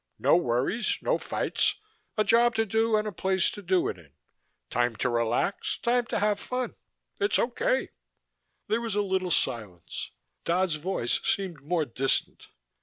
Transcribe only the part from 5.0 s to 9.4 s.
relax, time to have fun. It's okay." There was a little